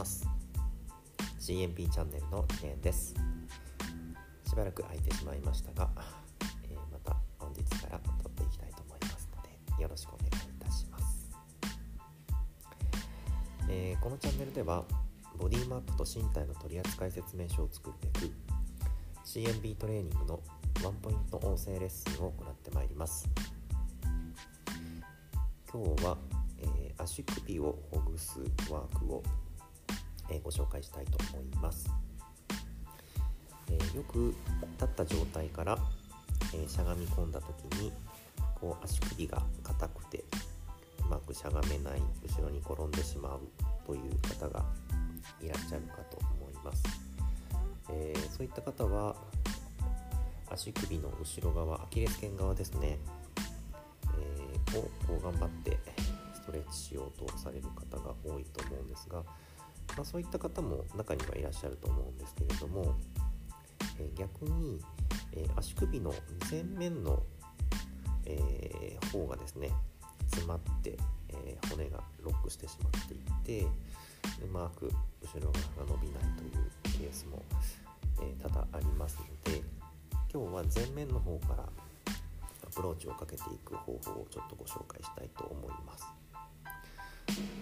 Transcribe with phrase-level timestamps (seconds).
[0.00, 0.26] ます。
[1.38, 3.14] CMP チャンネルの記念です。
[4.48, 5.90] しばらく空いてしまいましたが、
[6.64, 9.42] えー、また本日から撮っていきたいと思いますの
[9.76, 11.30] でよろしくお願いいたします、
[13.68, 14.84] えー、このチャンネルでは
[15.38, 18.32] ボディマップと身体の取扱説明書を作るべく
[19.24, 20.40] CMB トレーニングの
[20.82, 23.28] ワンポイント音声レッスンを行ってまいります。
[25.72, 26.16] 今日は、
[26.58, 29.22] えー、足首をほぐすワークを、
[30.30, 31.90] え、ご紹介したいと思います、
[33.68, 34.34] え、よく
[34.72, 35.78] 立った状態から、
[36.54, 37.92] えしゃがみ込んだ時に
[38.60, 40.24] こう足首が硬くて
[41.04, 43.40] うまくしゃがめない後ろに転んでしまう
[43.86, 44.64] という方が
[45.40, 46.82] いらっしゃるかと思います、
[47.90, 49.14] えそういった方は
[50.50, 52.98] 足首の後ろ側アキレス腱側ですね。
[54.76, 55.78] をこう頑張って
[56.34, 59.22] ストレッチしようとされる方が多いと思うんですが、
[59.96, 62.96] まあ、そういった方も中にはいらっしゃると思うんですけれども、
[63.98, 64.80] えー、逆に、
[65.32, 66.14] えー、足首の
[66.50, 67.22] 前面の、
[68.26, 69.70] えー、方がですね
[70.26, 70.96] 詰まって、
[71.28, 73.66] え骨がロックしてしまっていて
[74.44, 74.90] うまく
[75.22, 77.42] 後ろ側が伸びないというケースも、
[78.22, 79.62] え多々ありますので
[80.32, 86.06] 今日は前面の方からアプローチをかけていく方法をちょっとご紹介したいと思います。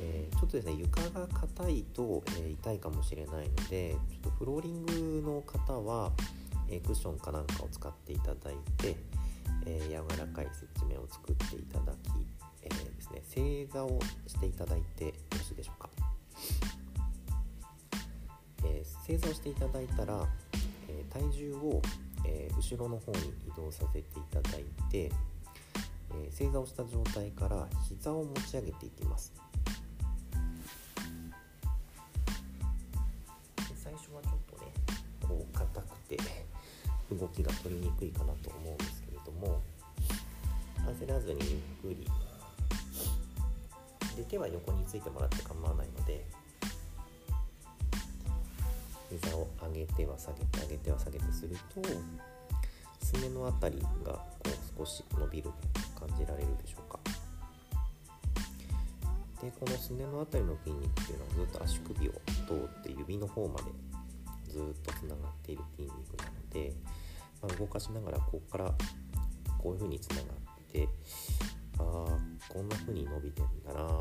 [0.00, 6.12] えー、ちょっとですね床が硬いと、えー、痛いかもしれないのでちょっとフローリングの方は、
[6.70, 8.96] え、クッションかなんかを使っていただいて、
[9.66, 11.96] え柔らかい接地面を作っていただき、
[12.62, 15.90] えですね、正座をしていただいてよろしいでしょうか、
[18.64, 20.26] え正座をしていただいたら、
[20.88, 21.82] え体重を
[22.24, 25.10] え、後ろの方に移動させていただいて、
[26.14, 29.32] え、正座をした状態から膝を持ち上げていきます。
[36.14, 36.48] う硬くて
[37.14, 39.60] 動きが取りにくいかなと思うんですけれども
[41.00, 41.40] 焦らずに
[41.84, 42.06] ゆっくり
[44.16, 46.24] で手は横についてもらって構わないので
[49.10, 51.82] 膝を上げては下げて上げては下げてすると
[53.04, 55.50] すねの辺りがこう少し伸びる
[55.98, 56.98] 感じられるでしょうか。
[59.40, 63.64] でこのすねの辺りの筋肉っていうのはずっと足首を通って指の方まで
[64.48, 66.72] ずっとつながっている筋肉なので、
[67.42, 68.74] まあ、動かしながらここから
[69.58, 70.24] こういう風につながっ
[70.72, 70.88] て
[71.78, 71.84] ああ
[72.48, 74.00] こんな風に伸びてるんだな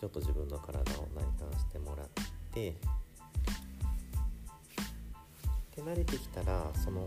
[0.00, 2.06] ちょっと自分の体を内観してもらっ
[2.52, 2.74] て
[5.74, 7.06] 手慣れてきたらその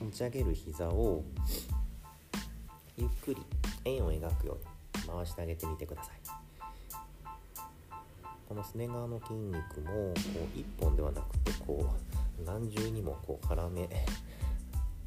[0.00, 1.24] 持ち上げる膝を
[2.96, 3.42] ゆっくり
[3.84, 4.58] 円を描くよ
[4.94, 6.15] うに回してあげてみてください。
[8.48, 10.14] このすね側の筋肉もこ
[10.54, 11.92] う1本ではなくてこ
[12.38, 13.88] う何重にもこう絡め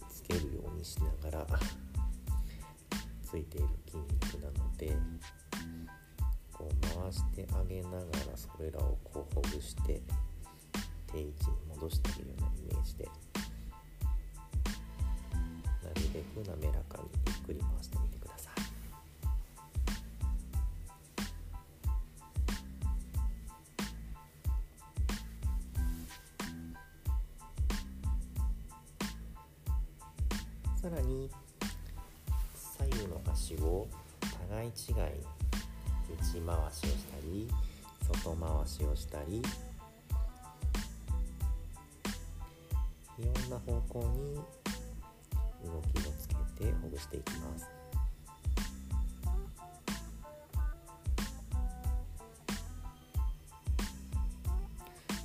[0.09, 1.47] つけるようにしながら
[3.23, 4.91] ついている筋肉なので
[6.51, 8.01] こう回してあげながら
[8.35, 10.01] それらをこうほぐして
[11.11, 13.05] 定位置に戻してあげるようなイメージで
[15.83, 18.08] なるべく滑らかにゆっくり回してみ
[30.81, 31.29] さらに
[32.55, 33.85] 左右の足を
[34.47, 37.49] 互い違い内回しをしたり
[38.23, 39.41] 外回しをしたり
[43.17, 44.35] いろんな方向に
[45.65, 47.67] 動きをつけてほぐしていきます。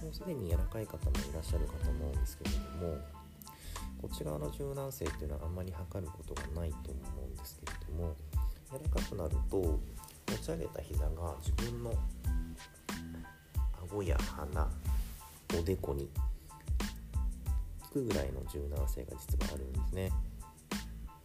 [0.03, 3.14] もうすでに柔らかい方もいらっしゃるかと思うんですけれども
[4.05, 8.15] こっち側の柔軟性っていうのはあんまり測ることがないと思うんですけれども
[8.71, 11.95] 柔らかくなると持ち上げた膝が自分の
[13.83, 14.69] 顎や鼻
[15.59, 16.11] おでこに
[17.91, 20.13] くぐらいの柔軟性が実はあるんですね。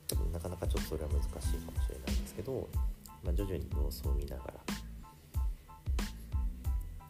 [0.08, 2.70] 多分なかなかちょっとそれは難しいかもしれないんですけど、
[3.26, 4.54] まあ、徐々に様子を見ながら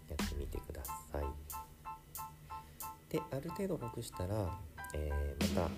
[0.10, 1.26] やってみてください。
[3.12, 4.58] である程度ほぐしたら、
[4.94, 5.70] えー、また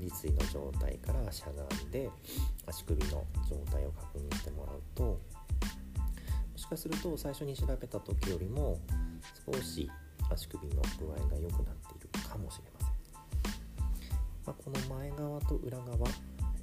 [0.00, 2.10] 立位の状態からしゃがんで
[2.66, 5.18] 足首の状態を確認してもらうとも
[6.56, 8.78] しかすると最初に調べた時よりも
[9.52, 9.90] 少し
[10.30, 12.88] 足首の具合が良くなっているかもしれません。
[14.46, 16.08] まあ、この前側と裏側、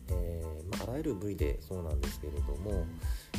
[0.09, 2.86] えー、まあ、あらゆる部位でそうなんですけれども、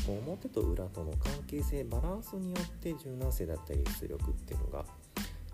[0.08, 4.84] 表と裏との関係性バランスによって柔軟性だったり出力っていうのが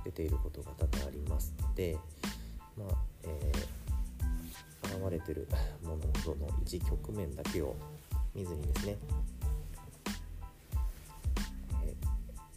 [0.04, 1.96] 出ていることが多々ありますので、
[2.76, 5.46] まあえー、現れてる
[5.84, 7.76] ものとの一局面だけを
[8.34, 8.96] 見ずにですね、
[11.84, 11.94] え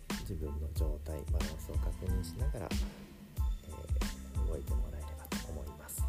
[0.07, 6.01] ー、自分の状態バランスを確認しながら、えー、動いてもらえればと思います。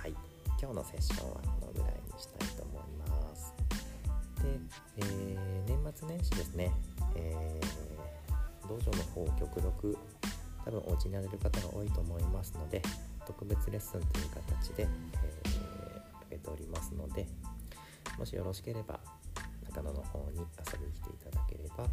[0.00, 0.10] はい、
[0.60, 3.54] 今日のセッションはこのぐらいにしたいと思います。
[4.42, 4.58] で、
[4.96, 6.72] え、年末年始ですね、
[7.14, 9.96] えー、道場の方極力
[10.92, 12.82] 多分お家になれる方が多いと思いますので
[13.26, 17.26] 特別レッスンという形で、えー、げておりますので
[18.18, 19.00] もしよろしければ
[19.64, 21.86] 中野の方に遊びに来ていただければ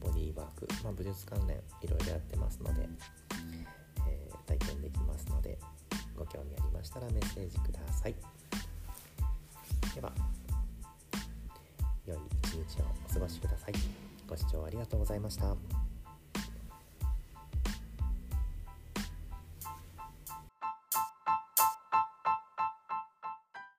[0.00, 2.88] ボディーワーク、まあ、武術関連いろいろやってますので、
[4.08, 5.58] えー、体験できますので
[6.16, 8.14] ご興味ありましたらメッセージください。
[9.94, 10.12] では
[12.06, 13.72] 良い一日をお過ごしください。
[14.28, 15.83] ご視聴ありがとうございました。